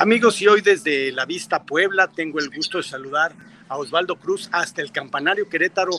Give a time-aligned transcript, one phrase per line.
[0.00, 3.34] Amigos, y hoy desde la Vista Puebla tengo el gusto de saludar
[3.68, 5.90] a Osvaldo Cruz hasta el Campanario Querétaro.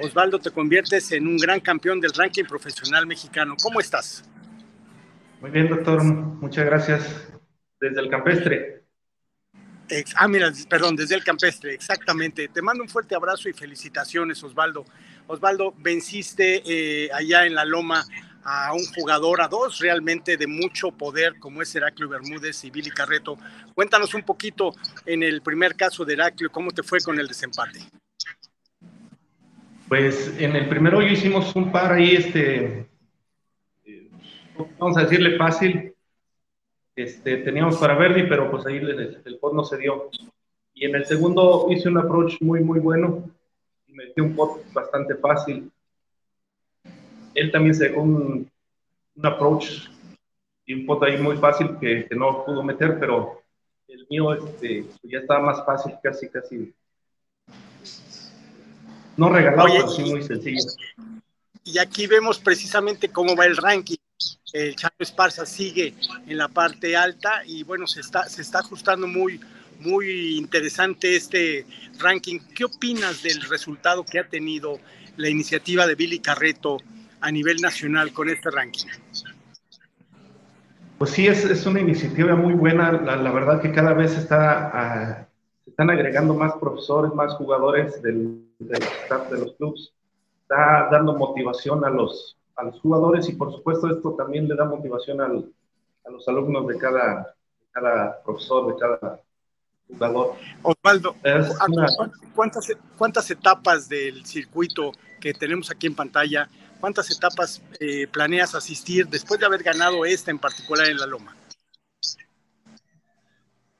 [0.00, 3.56] Osvaldo, te conviertes en un gran campeón del ranking profesional mexicano.
[3.62, 4.24] ¿Cómo estás?
[5.42, 6.02] Muy bien, doctor.
[6.02, 7.28] Muchas gracias.
[7.78, 8.86] Desde el campestre.
[10.16, 12.48] ah, mira, perdón, desde el campestre, exactamente.
[12.48, 14.86] Te mando un fuerte abrazo y felicitaciones, Osvaldo.
[15.26, 18.06] Osvaldo, venciste eh, allá en la Loma
[18.44, 22.90] a un jugador, a dos realmente de mucho poder, como es Heraclio Bermúdez y Billy
[22.90, 23.36] Carreto.
[23.74, 24.72] Cuéntanos un poquito
[25.06, 27.80] en el primer caso de Heraclio, ¿cómo te fue con el desempate?
[29.88, 32.86] Pues en el primero yo hicimos un par ahí, este,
[34.78, 35.94] vamos a decirle fácil,
[36.94, 40.10] este, teníamos para Verdi, pero pues ahí el, el pot no se dio.
[40.74, 43.28] Y en el segundo hice un approach muy, muy bueno
[43.86, 45.70] y me dio un pot bastante fácil
[47.40, 48.50] él también se dejó un,
[49.22, 49.88] approach
[50.64, 53.42] y un pot ahí muy fácil que, no pudo meter, pero
[53.88, 56.72] el mío este, ya estaba más fácil, casi, casi.
[59.16, 60.62] No regalado, pero sí muy sencillo.
[61.64, 63.96] Y aquí vemos precisamente cómo va el ranking.
[64.52, 65.94] El Chapo Esparza sigue
[66.26, 69.40] en la parte alta y bueno, se está, se está ajustando muy,
[69.80, 71.66] muy interesante este
[71.98, 72.38] ranking.
[72.54, 74.78] ¿Qué opinas del resultado que ha tenido
[75.16, 76.78] la iniciativa de Billy Carreto
[77.20, 78.88] a nivel nacional con este ranking?
[80.98, 82.92] Pues sí, es, es una iniciativa muy buena.
[82.92, 85.28] La, verdad que cada vez está, ah,
[85.64, 89.92] se están agregando más profesores, más jugadores del, del staff de los clubes.
[90.42, 94.66] Está dando motivación a los, a los jugadores y por supuesto esto también le da
[94.66, 95.50] motivación al,
[96.04, 97.34] a los alumnos de cada,
[97.72, 99.20] cada profesor, de cada
[99.88, 100.34] jugador.
[100.62, 101.16] Osvaldo,
[102.34, 106.48] ¿cuántas, ¿cuántas etapas del circuito que tenemos aquí en pantalla
[106.80, 111.36] ¿Cuántas etapas eh, planeas asistir después de haber ganado esta en particular en la Loma?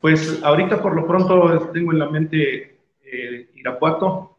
[0.00, 4.38] Pues ahorita por lo pronto tengo en la mente eh, Irapuato,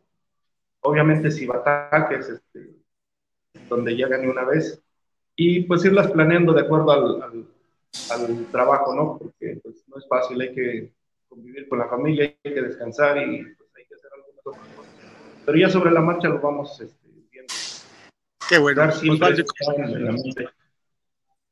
[0.81, 2.75] obviamente Cibatá, que es este,
[3.67, 4.81] donde ya gané una vez,
[5.35, 7.47] y pues irlas planeando de acuerdo al,
[8.51, 9.17] trabajo, ¿no?
[9.17, 10.93] Porque pues, no es fácil, hay que
[11.27, 14.93] convivir con la familia, hay que descansar y pues, hay que hacer algunas otras cosas.
[15.45, 17.10] Pero ya sobre la marcha lo vamos este,
[18.51, 18.89] Qué bueno.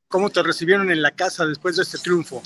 [0.09, 2.43] ¿Cómo te recibieron en la casa después de este triunfo?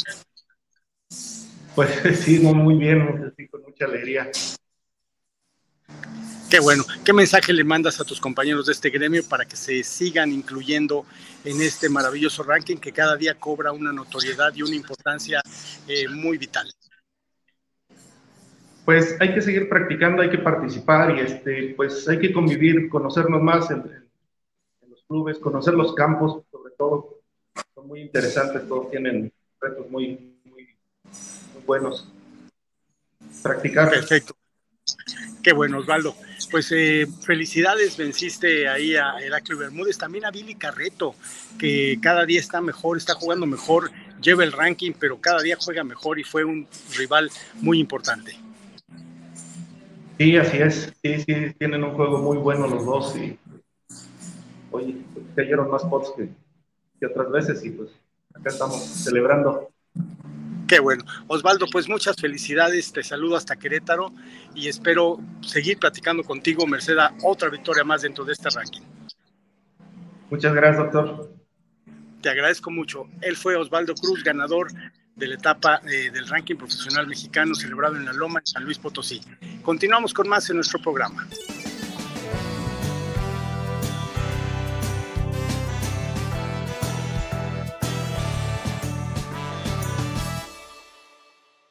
[1.74, 4.30] Pues sí, muy bien, con mucha alegría.
[6.52, 6.84] Qué bueno.
[7.04, 11.08] ¿Qué mensaje le mandas a tus compañeros de este gremio para que se sigan incluyendo
[11.44, 15.42] en este maravilloso ranking que cada día cobra una notoriedad y una importancia
[15.88, 16.72] eh, muy vital?
[18.86, 23.42] Pues hay que seguir practicando, hay que participar y este, pues hay que convivir, conocernos
[23.42, 24.04] más en,
[25.14, 27.20] clubes, conocer los campos, sobre todo,
[27.76, 29.32] son muy interesantes, todos tienen
[29.62, 30.68] retos muy, muy,
[31.68, 32.12] buenos.
[33.44, 33.92] Practicar.
[33.92, 34.36] Perfecto.
[35.44, 36.16] Qué bueno, Osvaldo.
[36.50, 41.14] Pues eh, felicidades, venciste ahí a Heraclio Bermúdez, también a Billy Carreto,
[41.60, 45.84] que cada día está mejor, está jugando mejor, lleva el ranking, pero cada día juega
[45.84, 47.30] mejor y fue un rival
[47.62, 48.36] muy importante.
[50.18, 50.94] Sí, así es.
[51.04, 53.38] Sí, sí, tienen un juego muy bueno los dos y
[54.74, 54.98] oye,
[55.36, 56.30] cayeron más pots que,
[57.00, 57.90] que otras veces y pues
[58.34, 59.70] acá estamos celebrando.
[60.68, 61.04] Qué bueno.
[61.28, 64.12] Osvaldo, pues muchas felicidades, te saludo hasta Querétaro
[64.56, 68.82] y espero seguir platicando contigo, Merced, otra victoria más dentro de este ranking.
[70.30, 71.32] Muchas gracias, doctor.
[72.22, 73.08] Te agradezco mucho.
[73.22, 74.68] Él fue Osvaldo Cruz, ganador
[75.16, 78.80] de la etapa eh, del ranking profesional mexicano celebrado en la Loma en San Luis
[78.80, 79.22] Potosí.
[79.62, 81.28] Continuamos con más en nuestro programa.